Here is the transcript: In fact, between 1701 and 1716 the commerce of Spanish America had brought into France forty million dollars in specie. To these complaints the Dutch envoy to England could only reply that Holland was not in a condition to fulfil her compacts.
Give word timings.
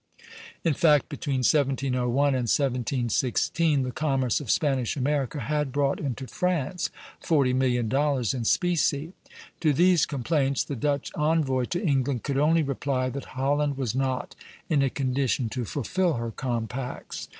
In 0.63 0.73
fact, 0.73 1.09
between 1.09 1.41
1701 1.43 2.27
and 2.29 2.49
1716 2.49 3.83
the 3.83 3.91
commerce 3.91 4.41
of 4.41 4.49
Spanish 4.49 4.97
America 4.97 5.39
had 5.41 5.71
brought 5.71 5.99
into 5.99 6.25
France 6.25 6.89
forty 7.19 7.53
million 7.53 7.87
dollars 7.87 8.33
in 8.33 8.43
specie. 8.43 9.13
To 9.59 9.71
these 9.71 10.07
complaints 10.07 10.63
the 10.63 10.75
Dutch 10.75 11.11
envoy 11.15 11.65
to 11.65 11.85
England 11.85 12.23
could 12.23 12.39
only 12.39 12.63
reply 12.63 13.09
that 13.09 13.25
Holland 13.37 13.77
was 13.77 13.93
not 13.93 14.33
in 14.69 14.81
a 14.81 14.89
condition 14.89 15.49
to 15.49 15.65
fulfil 15.65 16.13
her 16.15 16.31
compacts. 16.31 17.29